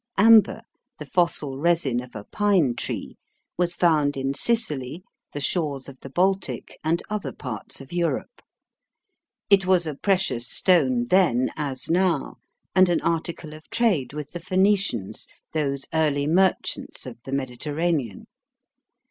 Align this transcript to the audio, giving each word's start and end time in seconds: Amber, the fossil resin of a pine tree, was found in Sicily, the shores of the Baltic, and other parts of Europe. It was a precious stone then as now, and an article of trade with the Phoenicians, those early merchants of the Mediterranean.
Amber, 0.17 0.63
the 0.97 1.05
fossil 1.05 1.59
resin 1.59 1.99
of 1.99 2.15
a 2.15 2.23
pine 2.23 2.73
tree, 2.75 3.17
was 3.55 3.75
found 3.75 4.17
in 4.17 4.33
Sicily, 4.33 5.03
the 5.31 5.39
shores 5.39 5.87
of 5.87 5.99
the 5.99 6.09
Baltic, 6.09 6.79
and 6.83 7.03
other 7.07 7.31
parts 7.31 7.79
of 7.81 7.93
Europe. 7.93 8.41
It 9.51 9.67
was 9.67 9.85
a 9.85 9.93
precious 9.93 10.49
stone 10.49 11.05
then 11.11 11.51
as 11.55 11.87
now, 11.87 12.37
and 12.73 12.89
an 12.89 13.01
article 13.01 13.53
of 13.53 13.69
trade 13.69 14.11
with 14.11 14.31
the 14.31 14.39
Phoenicians, 14.39 15.27
those 15.53 15.85
early 15.93 16.25
merchants 16.25 17.05
of 17.05 17.21
the 17.23 17.31
Mediterranean. 17.31 18.25